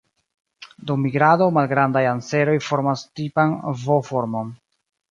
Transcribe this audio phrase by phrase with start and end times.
[0.91, 4.53] Dum migrado, Malgrandaj anseroj formas tipan V-formon.